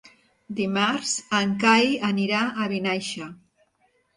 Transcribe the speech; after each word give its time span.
Dimarts 0.59 1.11
en 1.41 1.53
Cai 1.65 1.91
anirà 2.09 2.41
a 2.65 2.71
Vinaixa. 2.73 3.29